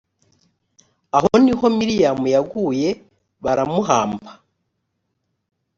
[1.17, 2.89] aho ni ho miriyamu yaguye,
[3.43, 4.31] baramuhamba.